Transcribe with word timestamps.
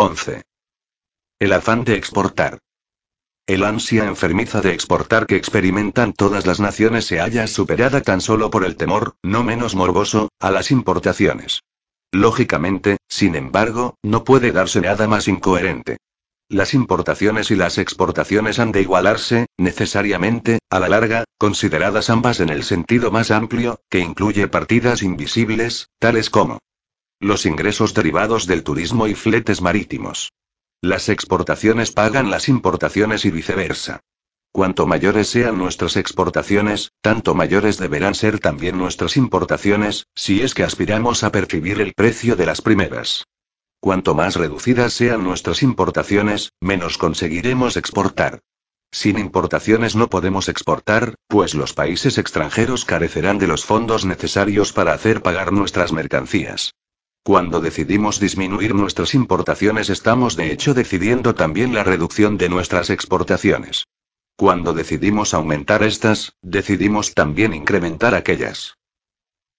11. 0.00 0.42
El 1.40 1.52
afán 1.52 1.82
de 1.82 1.96
exportar. 1.96 2.60
El 3.48 3.64
ansia 3.64 4.04
enfermiza 4.04 4.60
de 4.60 4.72
exportar 4.72 5.26
que 5.26 5.34
experimentan 5.34 6.12
todas 6.12 6.46
las 6.46 6.60
naciones 6.60 7.04
se 7.04 7.18
halla 7.18 7.48
superada 7.48 8.00
tan 8.00 8.20
solo 8.20 8.48
por 8.48 8.64
el 8.64 8.76
temor, 8.76 9.16
no 9.24 9.42
menos 9.42 9.74
morboso, 9.74 10.28
a 10.38 10.52
las 10.52 10.70
importaciones. 10.70 11.64
Lógicamente, 12.12 12.98
sin 13.08 13.34
embargo, 13.34 13.96
no 14.04 14.22
puede 14.22 14.52
darse 14.52 14.80
nada 14.80 15.08
más 15.08 15.26
incoherente. 15.26 15.96
Las 16.48 16.74
importaciones 16.74 17.50
y 17.50 17.56
las 17.56 17.76
exportaciones 17.76 18.60
han 18.60 18.70
de 18.70 18.82
igualarse, 18.82 19.46
necesariamente, 19.56 20.60
a 20.70 20.78
la 20.78 20.88
larga, 20.88 21.24
consideradas 21.38 22.08
ambas 22.08 22.38
en 22.38 22.50
el 22.50 22.62
sentido 22.62 23.10
más 23.10 23.32
amplio, 23.32 23.80
que 23.90 23.98
incluye 23.98 24.46
partidas 24.46 25.02
invisibles, 25.02 25.88
tales 25.98 26.30
como 26.30 26.60
los 27.20 27.46
ingresos 27.46 27.94
derivados 27.94 28.46
del 28.46 28.62
turismo 28.62 29.08
y 29.08 29.14
fletes 29.14 29.60
marítimos. 29.60 30.32
Las 30.80 31.08
exportaciones 31.08 31.90
pagan 31.90 32.30
las 32.30 32.48
importaciones 32.48 33.24
y 33.24 33.30
viceversa. 33.30 34.00
Cuanto 34.52 34.86
mayores 34.86 35.28
sean 35.28 35.58
nuestras 35.58 35.96
exportaciones, 35.96 36.92
tanto 37.00 37.34
mayores 37.34 37.76
deberán 37.76 38.14
ser 38.14 38.38
también 38.38 38.78
nuestras 38.78 39.16
importaciones, 39.16 40.06
si 40.14 40.42
es 40.42 40.54
que 40.54 40.62
aspiramos 40.62 41.24
a 41.24 41.32
percibir 41.32 41.80
el 41.80 41.92
precio 41.94 42.36
de 42.36 42.46
las 42.46 42.62
primeras. 42.62 43.24
Cuanto 43.80 44.14
más 44.14 44.36
reducidas 44.36 44.92
sean 44.92 45.24
nuestras 45.24 45.62
importaciones, 45.62 46.52
menos 46.60 46.98
conseguiremos 46.98 47.76
exportar. 47.76 48.40
Sin 48.90 49.18
importaciones 49.18 49.96
no 49.96 50.08
podemos 50.08 50.48
exportar, 50.48 51.14
pues 51.26 51.54
los 51.54 51.74
países 51.74 52.16
extranjeros 52.16 52.84
carecerán 52.84 53.38
de 53.38 53.48
los 53.48 53.64
fondos 53.64 54.04
necesarios 54.04 54.72
para 54.72 54.92
hacer 54.92 55.22
pagar 55.22 55.52
nuestras 55.52 55.92
mercancías. 55.92 56.72
Cuando 57.22 57.60
decidimos 57.60 58.20
disminuir 58.20 58.74
nuestras 58.74 59.14
importaciones 59.14 59.90
estamos 59.90 60.36
de 60.36 60.52
hecho 60.52 60.74
decidiendo 60.74 61.34
también 61.34 61.74
la 61.74 61.84
reducción 61.84 62.38
de 62.38 62.48
nuestras 62.48 62.90
exportaciones. 62.90 63.84
Cuando 64.36 64.72
decidimos 64.72 65.34
aumentar 65.34 65.82
estas, 65.82 66.32
decidimos 66.42 67.14
también 67.14 67.52
incrementar 67.54 68.14
aquellas. 68.14 68.78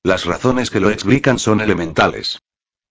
Las 0.04 0.26
razones 0.26 0.72
que 0.72 0.80
lo 0.80 0.90
explican 0.90 1.38
son 1.38 1.60
elementales. 1.62 2.40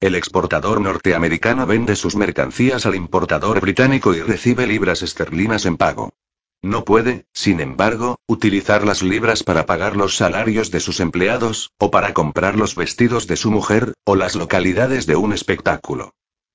El 0.01 0.15
exportador 0.15 0.81
norteamericano 0.81 1.67
vende 1.67 1.97
sus 1.97 2.15
mercancías 2.15 2.87
al 2.87 2.95
importador 2.95 3.61
británico 3.61 4.15
y 4.15 4.21
recibe 4.21 4.67
libras 4.67 5.03
esterlinas 5.03 5.67
en 5.67 5.77
pago. 5.77 6.13
No 6.63 6.85
puede, 6.85 7.27
sin 7.33 7.61
embargo, 7.61 8.19
utilizar 8.27 8.85
las 8.85 9.03
libras 9.03 9.45
para 9.45 9.65
pagar 9.65 9.97
los 9.97 10.17
salarios 10.17 10.71
de 10.71 10.81
sus 10.81 10.99
empleados, 10.99 11.71
o 11.79 11.91
para 11.91 12.13
comprar 12.15 12.57
los 12.57 12.75
vestidos 12.75 13.27
de 13.29 13.37
su 13.37 13.51
mujer, 13.51 13.95
o 14.05 14.17
las 14.17 14.35
localidades 14.35 15.07
de 15.07 15.15
un 15.15 15.33
espectáculo. 15.33 16.15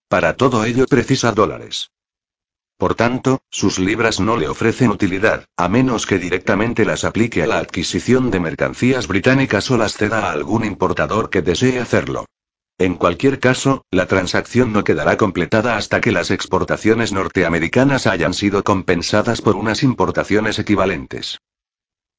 Para 0.09 0.35
todo 0.35 0.65
ello 0.65 0.85
precisa 0.87 1.31
dólares. 1.31 1.91
Por 2.77 2.95
tanto, 2.95 3.41
sus 3.49 3.79
libras 3.79 4.19
no 4.19 4.35
le 4.35 4.49
ofrecen 4.49 4.89
utilidad, 4.89 5.45
a 5.55 5.69
menos 5.69 6.05
que 6.05 6.19
directamente 6.19 6.83
las 6.83 7.05
aplique 7.05 7.41
a 7.41 7.47
la 7.47 7.59
adquisición 7.59 8.29
de 8.29 8.41
mercancías 8.41 9.07
británicas 9.07 9.71
o 9.71 9.77
las 9.77 9.93
ceda 9.93 10.27
a 10.27 10.31
algún 10.31 10.65
importador 10.65 11.29
que 11.29 11.41
desee 11.41 11.79
hacerlo. 11.79 12.25
En 12.83 12.95
cualquier 12.95 13.39
caso, 13.39 13.85
la 13.91 14.07
transacción 14.07 14.73
no 14.73 14.83
quedará 14.83 15.15
completada 15.15 15.77
hasta 15.77 16.01
que 16.01 16.11
las 16.11 16.31
exportaciones 16.31 17.13
norteamericanas 17.13 18.07
hayan 18.07 18.33
sido 18.33 18.61
compensadas 18.65 19.41
por 19.41 19.55
unas 19.55 19.83
importaciones 19.83 20.59
equivalentes. 20.59 21.39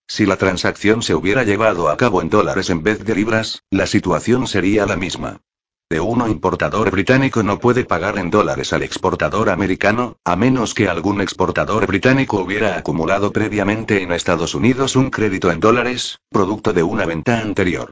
Si 0.08 0.24
la 0.24 0.38
transacción 0.38 1.02
se 1.02 1.14
hubiera 1.14 1.42
llevado 1.42 1.90
a 1.90 1.98
cabo 1.98 2.22
en 2.22 2.30
dólares 2.30 2.70
en 2.70 2.82
vez 2.82 3.04
de 3.04 3.14
libras, 3.14 3.60
la 3.68 3.86
situación 3.86 4.46
sería 4.46 4.86
la 4.86 4.96
misma. 4.96 5.42
De 5.90 6.00
uno 6.00 6.28
importador 6.28 6.90
británico 6.90 7.42
no 7.42 7.60
puede 7.60 7.84
pagar 7.84 8.16
en 8.16 8.30
dólares 8.30 8.72
al 8.72 8.84
exportador 8.84 9.50
americano, 9.50 10.16
a 10.24 10.34
menos 10.34 10.72
que 10.72 10.88
algún 10.88 11.20
exportador 11.20 11.86
británico 11.86 12.40
hubiera 12.40 12.78
acumulado 12.78 13.32
previamente 13.32 14.02
en 14.02 14.12
Estados 14.12 14.54
Unidos 14.54 14.96
un 14.96 15.10
crédito 15.10 15.52
en 15.52 15.60
dólares, 15.60 16.20
producto 16.30 16.72
de 16.72 16.82
una 16.82 17.04
venta 17.04 17.38
anterior. 17.38 17.90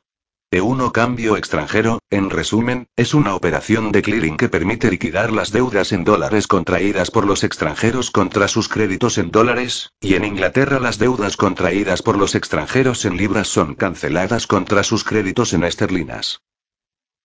E1 0.53 0.93
cambio 0.93 1.39
extranjero, 1.39 1.99
en 2.11 2.29
resumen, 2.29 2.87
es 2.95 3.15
una 3.15 3.35
operación 3.35 3.91
de 3.91 4.03
clearing 4.03 4.37
que 4.37 4.51
permite 4.51 4.91
liquidar 4.91 5.33
las 5.33 5.51
deudas 5.51 5.93
en 5.93 6.05
dólares 6.05 6.47
contraídas 6.47 7.11
por 7.11 7.27
los 7.27 7.43
extranjeros 7.43 8.11
contra 8.11 8.49
sus 8.49 8.69
créditos 8.69 9.17
en 9.17 9.31
dólares, 9.31 9.93
y 9.99 10.13
en 10.13 10.27
Inglaterra 10.27 10.79
las 10.79 10.99
deudas 10.99 11.39
contraídas 11.39 12.03
por 12.03 12.19
los 12.19 12.35
extranjeros 12.35 13.07
en 13.07 13.17
libras 13.17 13.49
son 13.49 13.75
canceladas 13.75 14.47
contra 14.47 14.83
sus 14.83 15.05
créditos 15.05 15.55
en 15.55 15.65
esterlinas. 15.65 16.43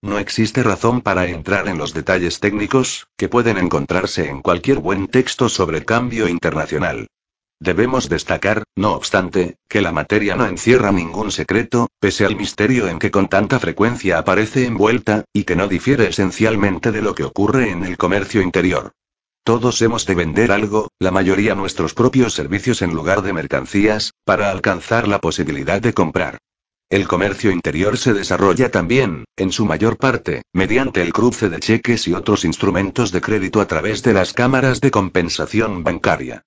No 0.01 0.19
existe 0.19 0.63
razón 0.63 1.01
para 1.01 1.27
entrar 1.27 1.67
en 1.67 1.77
los 1.77 1.93
detalles 1.93 2.39
técnicos, 2.39 3.09
que 3.17 3.27
pueden 3.27 3.57
encontrarse 3.57 4.29
en 4.29 4.41
cualquier 4.41 4.79
buen 4.79 5.07
texto 5.09 5.49
sobre 5.49 5.83
cambio 5.83 6.29
internacional. 6.29 7.07
Debemos 7.59 8.07
destacar, 8.07 8.63
no 8.75 8.93
obstante, 8.93 9.57
que 9.67 9.81
la 9.81 9.91
materia 9.91 10.35
no 10.35 10.45
encierra 10.45 10.91
ningún 10.91 11.31
secreto, 11.31 11.89
pese 11.99 12.25
al 12.25 12.35
misterio 12.35 12.87
en 12.87 12.99
que 12.99 13.09
con 13.09 13.29
tanta 13.29 13.59
frecuencia 13.59 14.19
aparece 14.19 14.65
envuelta, 14.65 15.25
y 15.33 15.43
que 15.43 15.55
no 15.55 15.67
difiere 15.67 16.07
esencialmente 16.07 16.91
de 16.91 17.01
lo 17.01 17.15
que 17.15 17.23
ocurre 17.23 17.71
en 17.71 17.83
el 17.83 17.97
comercio 17.97 18.43
interior. 18.43 18.91
Todos 19.43 19.81
hemos 19.81 20.05
de 20.05 20.13
vender 20.13 20.51
algo, 20.51 20.89
la 20.99 21.09
mayoría 21.09 21.55
nuestros 21.55 21.93
propios 21.93 22.33
servicios 22.33 22.81
en 22.81 22.93
lugar 22.93 23.21
de 23.23 23.33
mercancías, 23.33 24.11
para 24.23 24.51
alcanzar 24.51 25.07
la 25.07 25.19
posibilidad 25.19 25.81
de 25.81 25.93
comprar. 25.93 26.37
El 26.89 27.07
comercio 27.07 27.51
interior 27.51 27.97
se 27.97 28.13
desarrolla 28.13 28.69
también, 28.69 29.25
en 29.35 29.51
su 29.51 29.65
mayor 29.65 29.97
parte, 29.97 30.43
mediante 30.53 31.01
el 31.01 31.11
cruce 31.11 31.49
de 31.49 31.59
cheques 31.59 32.07
y 32.07 32.13
otros 32.13 32.45
instrumentos 32.45 33.11
de 33.11 33.21
crédito 33.21 33.61
a 33.61 33.67
través 33.67 34.03
de 34.03 34.13
las 34.13 34.33
cámaras 34.33 34.79
de 34.79 34.91
compensación 34.91 35.83
bancaria. 35.83 36.43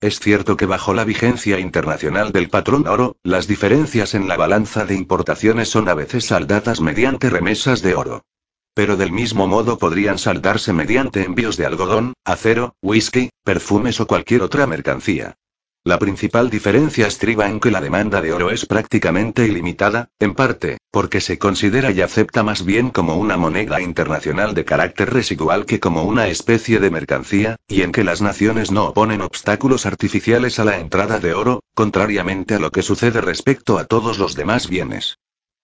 Es 0.00 0.18
cierto 0.18 0.56
que 0.56 0.64
bajo 0.64 0.94
la 0.94 1.04
vigencia 1.04 1.58
internacional 1.58 2.32
del 2.32 2.48
patrón 2.48 2.88
oro, 2.88 3.16
las 3.22 3.46
diferencias 3.46 4.14
en 4.14 4.28
la 4.28 4.38
balanza 4.38 4.86
de 4.86 4.94
importaciones 4.94 5.68
son 5.68 5.90
a 5.90 5.94
veces 5.94 6.24
saldadas 6.24 6.80
mediante 6.80 7.28
remesas 7.28 7.82
de 7.82 7.94
oro. 7.94 8.24
Pero 8.72 8.96
del 8.96 9.12
mismo 9.12 9.46
modo 9.46 9.76
podrían 9.76 10.16
saldarse 10.16 10.72
mediante 10.72 11.24
envíos 11.24 11.58
de 11.58 11.66
algodón, 11.66 12.14
acero, 12.24 12.76
whisky, 12.80 13.28
perfumes 13.44 14.00
o 14.00 14.06
cualquier 14.06 14.40
otra 14.40 14.66
mercancía. 14.66 15.36
La 15.82 15.98
principal 15.98 16.50
diferencia 16.50 17.06
estriba 17.06 17.48
en 17.48 17.58
que 17.58 17.70
la 17.70 17.80
demanda 17.80 18.20
de 18.20 18.34
oro 18.34 18.50
es 18.50 18.66
prácticamente 18.66 19.46
ilimitada, 19.46 20.10
en 20.18 20.34
parte, 20.34 20.76
porque 20.90 21.22
se 21.22 21.38
considera 21.38 21.90
y 21.90 22.02
acepta 22.02 22.42
más 22.42 22.66
bien 22.66 22.90
como 22.90 23.16
una 23.16 23.38
moneda 23.38 23.80
internacional 23.80 24.52
de 24.52 24.66
carácter 24.66 25.10
residual 25.10 25.64
que 25.64 25.80
como 25.80 26.02
una 26.02 26.28
especie 26.28 26.80
de 26.80 26.90
mercancía, 26.90 27.56
y 27.66 27.80
en 27.80 27.92
que 27.92 28.04
las 28.04 28.20
naciones 28.20 28.70
no 28.70 28.88
oponen 28.88 29.22
obstáculos 29.22 29.86
artificiales 29.86 30.58
a 30.58 30.66
la 30.66 30.78
entrada 30.78 31.18
de 31.18 31.32
oro, 31.32 31.62
contrariamente 31.74 32.56
a 32.56 32.58
lo 32.58 32.70
que 32.70 32.82
sucede 32.82 33.22
respecto 33.22 33.78
a 33.78 33.86
todos 33.86 34.18
los 34.18 34.34
demás 34.34 34.68
bienes. 34.68 35.16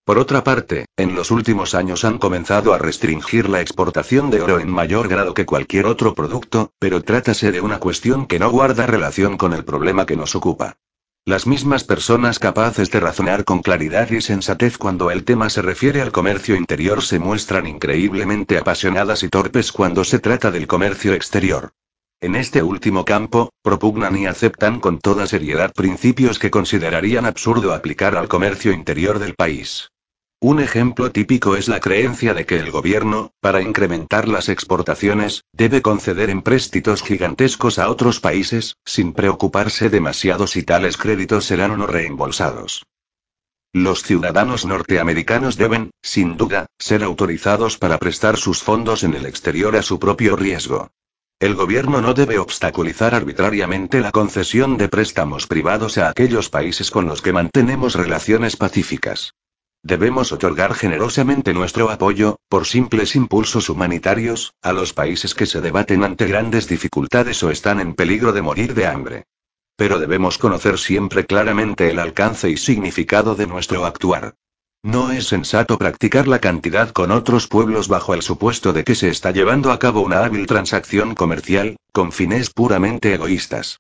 Por 0.07 0.19
otra 0.19 0.45
parte, 0.45 0.87
en 0.97 1.17
los 1.17 1.33
últimos 1.33 1.75
años 1.75 2.05
han 2.05 2.19
comenzado 2.19 2.73
a 2.73 2.79
restringir 2.79 3.49
la 3.49 3.61
exportación 3.61 4.31
de 4.31 4.41
oro 4.41 4.61
en 4.61 4.71
mayor 4.71 5.09
grado 5.09 5.35
que 5.35 5.47
cualquier 5.47 5.87
otro 5.87 6.15
producto, 6.15 6.71
pero 6.79 7.03
trátase 7.03 7.51
de 7.51 7.61
una 7.61 7.81
cuestión 7.81 8.27
que 8.27 8.39
no 8.39 8.49
guarda 8.49 8.87
relación 8.87 9.37
con 9.37 9.53
el 9.53 9.65
problema 9.65 10.07
que 10.07 10.15
nos 10.15 10.37
ocupa. 10.37 10.77
Las 11.25 11.49
mismas 11.49 11.83
personas 11.83 12.39
capaces 12.39 12.89
de 12.93 13.01
razonar 13.01 13.45
con 13.45 13.63
claridad 13.63 14.09
y 14.13 14.21
sensatez 14.21 14.79
cuando 14.79 15.11
el 15.11 15.25
tema 15.25 15.51
se 15.51 15.61
refiere 15.61 16.01
al 16.03 16.13
comercio 16.13 16.55
interior 16.55 17.03
se 17.03 17.19
muestran 17.19 17.67
increíblemente 17.67 18.59
apasionadas 18.59 19.25
y 19.25 19.29
torpes 19.29 19.73
cuando 19.73 20.05
se 20.05 20.21
trata 20.21 20.53
del 20.53 20.69
comercio 20.69 21.15
exterior. 21.15 21.73
En 22.21 22.37
este 22.37 22.63
último 22.63 23.05
campo, 23.05 23.51
propugnan 23.61 24.17
y 24.17 24.27
aceptan 24.27 24.79
con 24.79 25.01
toda 25.01 25.27
seriedad 25.27 25.73
principios 25.75 26.39
que 26.39 26.53
considerarían 26.53 27.27
absurdo 27.27 27.75
aplicar 27.75 28.15
al 28.15 28.29
comercio 28.29 28.71
interior 28.71 29.19
del 29.19 29.35
país. 29.35 29.91
Un 30.41 30.61
ejemplo 30.61 31.11
típico 31.13 31.57
es 31.57 31.67
la 31.67 31.81
creencia 31.81 32.35
de 32.35 32.45
que 32.45 32.59
el 32.59 32.71
gobierno, 32.71 33.33
para 33.41 33.63
incrementar 33.63 34.29
las 34.29 34.51
exportaciones, 34.51 35.45
debe 35.53 35.81
conceder 35.81 36.29
empréstitos 36.29 37.03
gigantescos 37.03 37.79
a 37.79 37.89
otros 37.89 38.21
países, 38.21 38.77
sin 38.85 39.15
preocuparse 39.15 39.89
demasiado 39.89 40.47
si 40.47 40.63
tales 40.63 40.99
créditos 40.99 41.47
serán 41.47 41.71
o 41.71 41.77
no 41.79 41.87
reembolsados. 41.87 42.85
Los 43.73 44.03
ciudadanos 44.03 44.67
norteamericanos 44.67 45.57
deben, 45.57 45.91
sin 46.03 46.37
duda, 46.37 46.67
ser 46.79 47.03
autorizados 47.03 47.79
para 47.79 47.97
prestar 47.97 48.37
sus 48.37 48.63
fondos 48.63 49.05
en 49.05 49.15
el 49.15 49.25
exterior 49.25 49.75
a 49.75 49.83
su 49.83 49.99
propio 49.99 50.37
riesgo. 50.37 50.91
El 51.41 51.55
gobierno 51.55 52.03
no 52.03 52.13
debe 52.13 52.39
obstaculizar 52.39 53.15
arbitrariamente 53.15 54.01
la 54.01 54.13
concesión 54.13 54.77
de 54.77 54.89
préstamos 54.89 55.47
privados 55.47 55.97
a 55.97 56.11
aquellos 56.11 56.51
países 56.51 56.91
con 56.91 57.07
los 57.07 57.23
que 57.23 57.33
mantenemos 57.33 57.95
relaciones 57.95 58.57
pacíficas. 58.57 59.33
Debemos 59.87 60.33
otorgar 60.33 60.75
generosamente 60.75 61.55
nuestro 61.55 61.93
apoyo, 61.93 62.41
por 62.49 62.67
simples 62.67 63.15
impulsos 63.15 63.69
humanitarios, 63.69 64.53
a 64.61 64.73
los 64.73 64.93
países 64.93 65.33
que 65.33 65.47
se 65.47 65.61
debaten 65.61 66.03
ante 66.03 66.27
grandes 66.27 66.67
dificultades 66.67 67.41
o 67.45 67.51
están 67.53 67.79
en 67.79 67.95
peligro 67.95 68.33
de 68.33 68.43
morir 68.43 68.75
de 68.75 68.89
hambre. 68.89 69.27
Pero 69.77 70.01
debemos 70.01 70.39
conocer 70.39 70.79
siempre 70.79 71.25
claramente 71.25 71.89
el 71.89 72.01
alcance 72.01 72.51
y 72.51 72.57
significado 72.57 73.37
de 73.37 73.47
nuestro 73.47 73.87
actuar. 73.87 74.35
No 74.83 75.13
es 75.13 75.29
sensato 75.29 75.79
practicar 75.79 76.27
la 76.27 76.41
cantidad 76.41 76.91
con 76.91 77.13
otros 77.13 77.47
pueblos 77.47 77.87
bajo 77.87 78.13
el 78.13 78.23
supuesto 78.23 78.73
de 78.73 78.83
que 78.83 78.97
se 78.97 79.09
está 79.09 79.31
llevando 79.31 79.71
a 79.71 79.79
cabo 79.79 80.01
una 80.01 80.25
hábil 80.25 80.49
transacción 80.49 81.15
comercial, 81.15 81.77
con 81.93 82.11
fines 82.11 82.51
puramente 82.51 83.15
egoístas. 83.15 83.79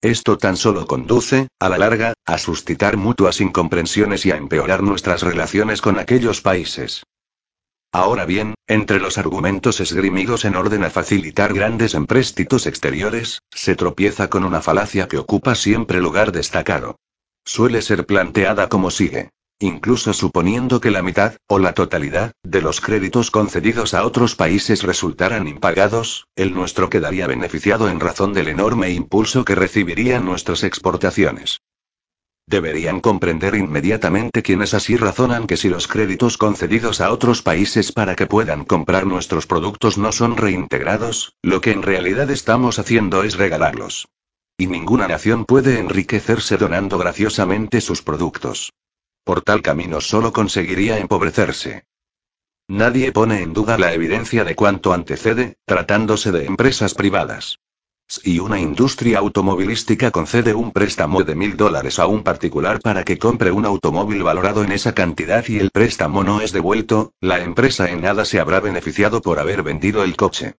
Esto 0.00 0.38
tan 0.38 0.56
solo 0.56 0.86
conduce, 0.86 1.48
a 1.58 1.68
la 1.68 1.76
larga, 1.76 2.14
a 2.24 2.38
suscitar 2.38 2.96
mutuas 2.96 3.40
incomprensiones 3.40 4.24
y 4.26 4.30
a 4.30 4.36
empeorar 4.36 4.82
nuestras 4.82 5.22
relaciones 5.22 5.80
con 5.80 5.98
aquellos 5.98 6.40
países. 6.40 7.02
Ahora 7.90 8.24
bien, 8.24 8.54
entre 8.68 9.00
los 9.00 9.18
argumentos 9.18 9.80
esgrimidos 9.80 10.44
en 10.44 10.54
orden 10.54 10.84
a 10.84 10.90
facilitar 10.90 11.52
grandes 11.52 11.94
empréstitos 11.94 12.66
exteriores, 12.66 13.40
se 13.50 13.74
tropieza 13.74 14.28
con 14.30 14.44
una 14.44 14.60
falacia 14.60 15.08
que 15.08 15.18
ocupa 15.18 15.54
siempre 15.54 16.00
lugar 16.00 16.30
destacado. 16.30 16.96
Suele 17.44 17.82
ser 17.82 18.06
planteada 18.06 18.68
como 18.68 18.90
sigue. 18.90 19.30
Incluso 19.60 20.12
suponiendo 20.12 20.80
que 20.80 20.92
la 20.92 21.02
mitad, 21.02 21.34
o 21.48 21.58
la 21.58 21.72
totalidad, 21.72 22.30
de 22.44 22.62
los 22.62 22.80
créditos 22.80 23.32
concedidos 23.32 23.92
a 23.92 24.04
otros 24.04 24.36
países 24.36 24.84
resultaran 24.84 25.48
impagados, 25.48 26.28
el 26.36 26.54
nuestro 26.54 26.88
quedaría 26.88 27.26
beneficiado 27.26 27.88
en 27.88 27.98
razón 27.98 28.32
del 28.34 28.46
enorme 28.46 28.90
impulso 28.92 29.44
que 29.44 29.56
recibirían 29.56 30.24
nuestras 30.24 30.62
exportaciones. 30.62 31.58
Deberían 32.46 33.00
comprender 33.00 33.56
inmediatamente 33.56 34.44
quienes 34.44 34.74
así 34.74 34.96
razonan 34.96 35.48
que 35.48 35.56
si 35.56 35.68
los 35.68 35.88
créditos 35.88 36.38
concedidos 36.38 37.00
a 37.00 37.10
otros 37.10 37.42
países 37.42 37.90
para 37.90 38.14
que 38.14 38.26
puedan 38.26 38.64
comprar 38.64 39.06
nuestros 39.06 39.48
productos 39.48 39.98
no 39.98 40.12
son 40.12 40.36
reintegrados, 40.36 41.34
lo 41.42 41.60
que 41.60 41.72
en 41.72 41.82
realidad 41.82 42.30
estamos 42.30 42.78
haciendo 42.78 43.24
es 43.24 43.36
regalarlos. 43.36 44.06
Y 44.56 44.68
ninguna 44.68 45.08
nación 45.08 45.44
puede 45.44 45.80
enriquecerse 45.80 46.56
donando 46.56 46.96
graciosamente 46.96 47.80
sus 47.80 48.02
productos. 48.02 48.70
Por 49.28 49.42
tal 49.42 49.60
camino 49.60 50.00
solo 50.00 50.32
conseguiría 50.32 50.96
empobrecerse. 50.96 51.84
Nadie 52.66 53.12
pone 53.12 53.42
en 53.42 53.52
duda 53.52 53.76
la 53.76 53.92
evidencia 53.92 54.42
de 54.42 54.54
cuanto 54.54 54.94
antecede, 54.94 55.58
tratándose 55.66 56.32
de 56.32 56.46
empresas 56.46 56.94
privadas. 56.94 57.58
Si 58.06 58.40
una 58.40 58.58
industria 58.58 59.18
automovilística 59.18 60.10
concede 60.12 60.54
un 60.54 60.72
préstamo 60.72 61.24
de 61.24 61.34
mil 61.34 61.58
dólares 61.58 61.98
a 61.98 62.06
un 62.06 62.22
particular 62.22 62.80
para 62.80 63.04
que 63.04 63.18
compre 63.18 63.50
un 63.50 63.66
automóvil 63.66 64.22
valorado 64.22 64.64
en 64.64 64.72
esa 64.72 64.94
cantidad 64.94 65.46
y 65.46 65.58
el 65.58 65.72
préstamo 65.72 66.24
no 66.24 66.40
es 66.40 66.52
devuelto, 66.52 67.12
la 67.20 67.40
empresa 67.40 67.90
en 67.90 68.00
nada 68.00 68.24
se 68.24 68.40
habrá 68.40 68.60
beneficiado 68.60 69.20
por 69.20 69.40
haber 69.40 69.62
vendido 69.62 70.04
el 70.04 70.16
coche. 70.16 70.54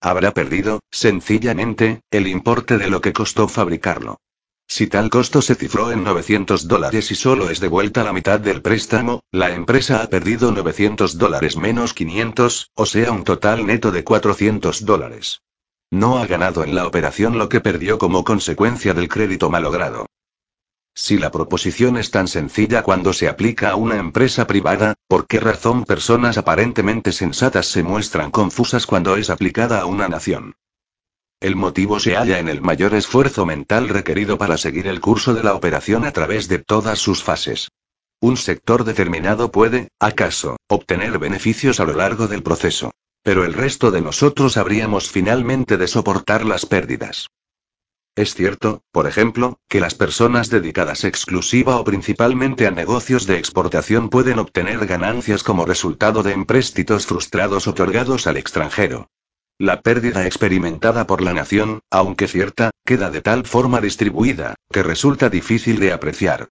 Habrá 0.00 0.32
perdido, 0.32 0.80
sencillamente, 0.90 2.00
el 2.10 2.26
importe 2.26 2.78
de 2.78 2.88
lo 2.88 3.02
que 3.02 3.12
costó 3.12 3.48
fabricarlo. 3.48 4.16
Si 4.66 4.86
tal 4.86 5.10
costo 5.10 5.42
se 5.42 5.54
cifró 5.54 5.92
en 5.92 6.04
900 6.04 6.66
dólares 6.66 7.10
y 7.10 7.14
solo 7.14 7.50
es 7.50 7.60
devuelta 7.60 8.02
la 8.02 8.12
mitad 8.12 8.40
del 8.40 8.62
préstamo, 8.62 9.22
la 9.30 9.54
empresa 9.54 10.02
ha 10.02 10.08
perdido 10.08 10.50
900 10.52 11.18
dólares 11.18 11.56
menos 11.56 11.94
500, 11.94 12.70
o 12.74 12.86
sea 12.86 13.12
un 13.12 13.24
total 13.24 13.66
neto 13.66 13.92
de 13.92 14.04
400 14.04 14.84
dólares. 14.84 15.42
No 15.90 16.18
ha 16.18 16.26
ganado 16.26 16.64
en 16.64 16.74
la 16.74 16.86
operación 16.86 17.38
lo 17.38 17.48
que 17.48 17.60
perdió 17.60 17.98
como 17.98 18.24
consecuencia 18.24 18.94
del 18.94 19.08
crédito 19.08 19.50
malogrado. 19.50 20.06
Si 20.96 21.18
la 21.18 21.30
proposición 21.30 21.96
es 21.96 22.10
tan 22.10 22.28
sencilla 22.28 22.82
cuando 22.82 23.12
se 23.12 23.28
aplica 23.28 23.70
a 23.70 23.76
una 23.76 23.96
empresa 23.96 24.46
privada, 24.46 24.94
¿por 25.08 25.26
qué 25.26 25.40
razón 25.40 25.84
personas 25.84 26.38
aparentemente 26.38 27.12
sensatas 27.12 27.66
se 27.66 27.82
muestran 27.82 28.30
confusas 28.30 28.86
cuando 28.86 29.16
es 29.16 29.28
aplicada 29.28 29.80
a 29.80 29.86
una 29.86 30.08
nación? 30.08 30.54
El 31.44 31.56
motivo 31.56 32.00
se 32.00 32.16
halla 32.16 32.38
en 32.38 32.48
el 32.48 32.62
mayor 32.62 32.94
esfuerzo 32.94 33.44
mental 33.44 33.90
requerido 33.90 34.38
para 34.38 34.56
seguir 34.56 34.86
el 34.86 35.02
curso 35.02 35.34
de 35.34 35.42
la 35.42 35.52
operación 35.52 36.06
a 36.06 36.10
través 36.10 36.48
de 36.48 36.58
todas 36.58 36.98
sus 36.98 37.22
fases. 37.22 37.68
Un 38.18 38.38
sector 38.38 38.84
determinado 38.84 39.50
puede, 39.50 39.88
acaso, 40.00 40.56
obtener 40.68 41.18
beneficios 41.18 41.80
a 41.80 41.84
lo 41.84 41.92
largo 41.92 42.28
del 42.28 42.42
proceso. 42.42 42.92
Pero 43.22 43.44
el 43.44 43.52
resto 43.52 43.90
de 43.90 44.00
nosotros 44.00 44.56
habríamos 44.56 45.10
finalmente 45.10 45.76
de 45.76 45.86
soportar 45.86 46.46
las 46.46 46.64
pérdidas. 46.64 47.26
Es 48.16 48.34
cierto, 48.34 48.80
por 48.90 49.06
ejemplo, 49.06 49.58
que 49.68 49.80
las 49.80 49.94
personas 49.94 50.48
dedicadas 50.48 51.04
exclusiva 51.04 51.76
o 51.76 51.84
principalmente 51.84 52.66
a 52.66 52.70
negocios 52.70 53.26
de 53.26 53.36
exportación 53.36 54.08
pueden 54.08 54.38
obtener 54.38 54.86
ganancias 54.86 55.42
como 55.42 55.66
resultado 55.66 56.22
de 56.22 56.32
empréstitos 56.32 57.04
frustrados 57.04 57.66
otorgados 57.66 58.26
al 58.26 58.38
extranjero. 58.38 59.10
La 59.58 59.82
pérdida 59.82 60.26
experimentada 60.26 61.06
por 61.06 61.22
la 61.22 61.32
nación, 61.32 61.80
aunque 61.88 62.26
cierta, 62.26 62.70
queda 62.84 63.10
de 63.10 63.20
tal 63.20 63.46
forma 63.46 63.80
distribuida, 63.80 64.56
que 64.72 64.82
resulta 64.82 65.30
difícil 65.30 65.78
de 65.78 65.92
apreciar. 65.92 66.48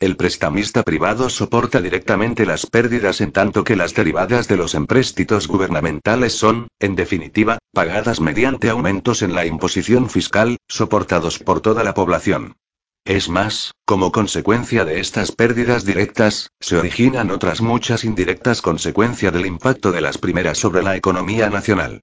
El 0.00 0.16
prestamista 0.16 0.82
privado 0.82 1.28
soporta 1.28 1.82
directamente 1.82 2.46
las 2.46 2.64
pérdidas 2.64 3.20
en 3.20 3.32
tanto 3.32 3.62
que 3.62 3.76
las 3.76 3.92
derivadas 3.92 4.48
de 4.48 4.56
los 4.56 4.74
empréstitos 4.74 5.48
gubernamentales 5.48 6.32
son, 6.32 6.68
en 6.80 6.96
definitiva, 6.96 7.58
pagadas 7.74 8.20
mediante 8.20 8.70
aumentos 8.70 9.20
en 9.20 9.34
la 9.34 9.44
imposición 9.44 10.08
fiscal, 10.08 10.56
soportados 10.66 11.38
por 11.38 11.60
toda 11.60 11.84
la 11.84 11.92
población. 11.92 12.56
Es 13.04 13.28
más, 13.28 13.72
como 13.84 14.12
consecuencia 14.12 14.86
de 14.86 15.00
estas 15.00 15.30
pérdidas 15.30 15.84
directas, 15.84 16.52
se 16.58 16.78
originan 16.78 17.30
otras 17.30 17.60
muchas 17.60 18.02
indirectas 18.04 18.62
consecuencia 18.62 19.30
del 19.30 19.44
impacto 19.44 19.92
de 19.92 20.00
las 20.00 20.16
primeras 20.16 20.56
sobre 20.56 20.82
la 20.82 20.96
economía 20.96 21.50
nacional. 21.50 22.00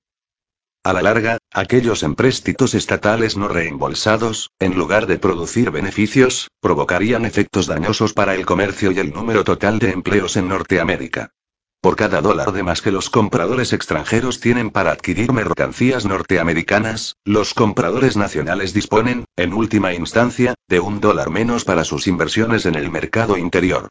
A 0.86 0.92
la 0.92 1.02
larga, 1.02 1.38
aquellos 1.54 2.04
empréstitos 2.04 2.74
estatales 2.74 3.38
no 3.38 3.48
reembolsados, 3.48 4.52
en 4.60 4.76
lugar 4.76 5.08
de 5.08 5.18
producir 5.18 5.72
beneficios, 5.72 6.50
provocarían 6.60 7.24
efectos 7.24 7.68
dañosos 7.68 8.12
para 8.12 8.36
el 8.36 8.46
comercio 8.46 8.92
y 8.92 9.00
el 9.00 9.14
número 9.14 9.46
total 9.46 9.80
de 9.80 9.92
empleos 9.92 10.36
en 10.36 10.50
Norteamérica. 10.50 11.32
Por 11.80 11.96
cada 11.96 12.20
dólar 12.20 12.52
de 12.52 12.64
más 12.64 12.82
que 12.82 12.92
los 12.92 13.10
compradores 13.10 13.72
extranjeros 13.72 14.42
tienen 14.42 14.72
para 14.72 14.92
adquirir 14.92 15.32
mercancías 15.32 16.04
norteamericanas, 16.06 17.16
los 17.24 17.54
compradores 17.54 18.18
nacionales 18.18 18.74
disponen, 18.74 19.24
en 19.38 19.54
última 19.54 19.94
instancia, 19.94 20.54
de 20.68 20.82
un 20.82 21.00
dólar 21.00 21.30
menos 21.30 21.64
para 21.64 21.86
sus 21.86 22.08
inversiones 22.08 22.66
en 22.66 22.76
el 22.76 22.92
mercado 22.92 23.38
interior. 23.38 23.88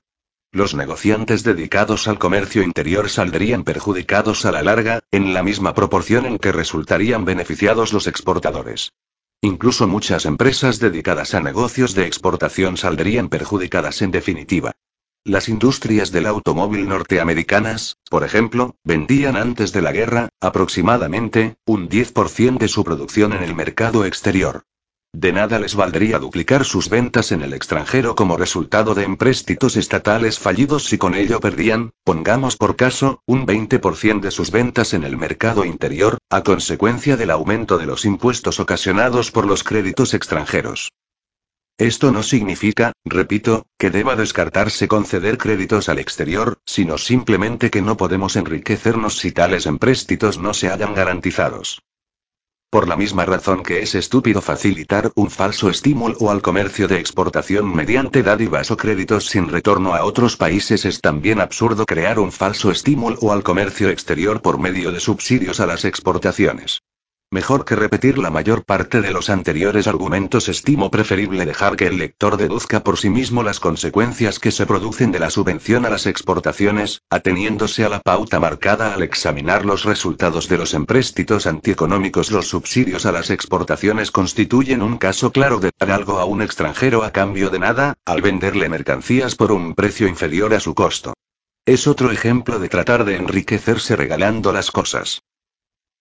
Los 0.55 0.75
negociantes 0.75 1.45
dedicados 1.45 2.07
al 2.09 2.19
comercio 2.19 2.63
interior 2.63 3.09
saldrían 3.09 3.65
perjudicados 3.65 4.45
a 4.45 4.53
la 4.53 4.63
larga, 4.63 5.01
en 5.11 5.33
la 5.33 5.43
misma 5.43 5.73
proporción 5.73 6.27
en 6.27 6.37
que 6.37 6.53
resultarían 6.53 7.25
beneficiados 7.25 7.95
los 7.95 8.07
exportadores. 8.07 8.93
Incluso 9.41 9.89
muchas 9.89 10.27
empresas 10.27 10.79
dedicadas 10.79 11.33
a 11.33 11.41
negocios 11.41 11.95
de 11.95 12.07
exportación 12.07 12.77
saldrían 12.77 13.31
perjudicadas 13.31 14.03
en 14.03 14.11
definitiva. 14.11 14.73
Las 15.25 15.49
industrias 15.49 16.13
del 16.13 16.27
automóvil 16.27 16.87
norteamericanas, 16.87 17.97
por 18.11 18.23
ejemplo, 18.23 18.77
vendían 18.85 19.37
antes 19.37 19.73
de 19.73 19.81
la 19.81 19.93
guerra, 19.93 20.29
aproximadamente, 20.39 21.57
un 21.65 21.89
10% 21.89 22.59
de 22.59 22.69
su 22.69 22.85
producción 22.85 23.33
en 23.33 23.43
el 23.43 23.55
mercado 23.55 24.05
exterior. 24.05 24.65
De 25.15 25.31
nada 25.31 25.59
les 25.59 25.75
valdría 25.75 26.19
duplicar 26.19 26.65
sus 26.65 26.89
ventas 26.89 27.33
en 27.33 27.43
el 27.43 27.53
extranjero 27.53 28.15
como 28.15 28.39
resultado 28.39 28.95
de 28.95 29.05
empréstitos 29.05 29.77
estatales 29.77 30.39
fallidos 30.39 30.87
si 30.87 30.97
con 30.97 31.15
ello 31.15 31.39
perdían, 31.39 31.93
pongamos 32.03 32.57
por 32.57 32.77
caso, 32.77 33.21
un 33.27 33.47
20% 33.47 34.21
de 34.21 34.31
sus 34.31 34.51
ventas 34.51 34.95
en 34.95 35.05
el 35.05 35.19
mercado 35.19 35.67
interior, 35.67 36.17
a 36.31 36.43
consecuencia 36.43 37.19
del 37.19 37.31
aumento 37.31 37.77
de 37.77 37.85
los 37.85 38.07
impuestos 38.07 38.59
ocasionados 38.59 39.31
por 39.31 39.47
los 39.47 39.65
créditos 39.65 40.15
extranjeros. 40.15 40.93
Esto 41.77 42.11
no 42.11 42.23
significa, 42.23 42.93
repito, 43.05 43.67
que 43.79 43.91
deba 43.91 44.17
descartarse 44.17 44.89
conceder 44.89 45.37
créditos 45.37 45.91
al 45.91 45.99
exterior, 45.99 46.59
sino 46.65 46.97
simplemente 46.97 47.71
que 47.71 47.83
no 47.83 47.99
podemos 47.99 48.37
enriquecernos 48.37 49.19
si 49.19 49.31
tales 49.31 49.67
empréstitos 49.67 50.39
no 50.39 50.55
se 50.55 50.71
hayan 50.71 50.95
garantizados. 50.95 51.83
Por 52.73 52.89
la 52.89 52.97
misma 52.97 53.27
razón 53.27 53.63
que 53.63 53.83
es 53.83 53.95
estúpido 53.95 54.41
facilitar 54.41 55.13
un 55.15 55.29
falso 55.29 55.69
estímulo 55.69 56.31
al 56.31 56.41
comercio 56.41 56.89
de 56.89 56.99
exportación 56.99 57.71
mediante 57.71 58.23
dádivas 58.23 58.71
o 58.71 58.79
créditos 58.79 59.27
sin 59.27 59.51
retorno 59.51 59.95
a 59.95 60.07
otros 60.07 60.39
países 60.39 60.87
es 60.87 61.03
también 61.03 61.43
absurdo 61.43 61.85
crear 61.85 62.19
un 62.19 62.33
falso 62.33 62.71
estímulo 62.71 63.31
al 63.31 63.43
comercio 63.43 63.91
exterior 63.91 64.41
por 64.41 64.59
medio 64.59 64.91
de 64.91 65.01
subsidios 65.01 65.61
a 65.61 65.67
las 65.67 65.85
exportaciones. 65.85 66.81
Mejor 67.33 67.65
que 67.65 67.77
repetir 67.77 68.19
la 68.19 68.29
mayor 68.29 68.63
parte 68.63 69.01
de 69.01 69.11
los 69.11 69.31
anteriores 69.31 69.87
argumentos, 69.87 70.51
estimo 70.51 70.91
preferible 70.91 71.47
dejar 71.47 71.77
que 71.77 71.87
el 71.87 71.97
lector 71.97 72.37
deduzca 72.37 72.85
por 72.85 72.99
sí 72.99 73.09
mismo 73.09 73.43
las 73.43 73.59
consecuencias 73.59 74.39
que 74.39 74.51
se 74.51 74.67
producen 74.67 75.13
de 75.13 75.19
la 75.19 75.31
subvención 75.31 75.87
a 75.87 75.89
las 75.89 76.05
exportaciones, 76.05 77.01
ateniéndose 77.09 77.87
a 77.87 77.89
la 77.89 78.01
pauta 78.01 78.39
marcada 78.39 78.93
al 78.93 79.03
examinar 79.03 79.65
los 79.65 79.85
resultados 79.85 80.47
de 80.51 80.59
los 80.59 80.75
empréstitos 80.75 81.47
antieconómicos. 81.47 82.31
Los 82.31 82.49
subsidios 82.49 83.07
a 83.07 83.13
las 83.13 83.31
exportaciones 83.31 84.11
constituyen 84.11 84.83
un 84.83 84.99
caso 84.99 85.33
claro 85.33 85.59
de 85.59 85.71
dar 85.81 85.91
algo 85.91 86.19
a 86.19 86.27
un 86.27 86.43
extranjero 86.43 87.03
a 87.03 87.13
cambio 87.13 87.49
de 87.49 87.61
nada, 87.61 87.95
al 88.05 88.21
venderle 88.21 88.69
mercancías 88.69 89.37
por 89.37 89.53
un 89.53 89.75
precio 89.75 90.07
inferior 90.07 90.53
a 90.53 90.61
su 90.61 90.75
costo. 90.75 91.15
Es 91.65 91.87
otro 91.87 92.11
ejemplo 92.11 92.59
de 92.59 92.69
tratar 92.69 93.07
de 93.07 93.17
enriquecerse 93.17 93.97
regalando 93.97 94.53
las 94.53 94.71
cosas. 94.71 95.23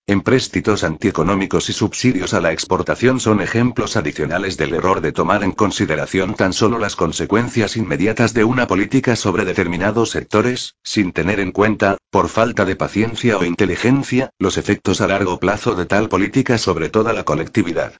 Empréstitos 0.07 0.83
antieconómicos 0.83 1.69
y 1.69 1.73
subsidios 1.73 2.33
a 2.33 2.41
la 2.41 2.51
exportación 2.51 3.21
son 3.21 3.39
ejemplos 3.39 3.95
adicionales 3.95 4.57
del 4.57 4.73
error 4.73 4.99
de 4.99 5.13
tomar 5.13 5.41
en 5.43 5.53
consideración 5.53 6.33
tan 6.33 6.51
solo 6.51 6.79
las 6.79 6.97
consecuencias 6.97 7.77
inmediatas 7.77 8.33
de 8.33 8.43
una 8.43 8.67
política 8.67 9.15
sobre 9.15 9.45
determinados 9.45 10.09
sectores, 10.09 10.75
sin 10.83 11.13
tener 11.13 11.39
en 11.39 11.53
cuenta, 11.53 11.97
por 12.09 12.27
falta 12.27 12.65
de 12.65 12.75
paciencia 12.75 13.37
o 13.37 13.45
inteligencia, 13.45 14.31
los 14.37 14.57
efectos 14.57 14.99
a 14.99 15.07
largo 15.07 15.39
plazo 15.39 15.75
de 15.75 15.85
tal 15.85 16.09
política 16.09 16.57
sobre 16.57 16.89
toda 16.89 17.13
la 17.13 17.23
colectividad. 17.23 17.93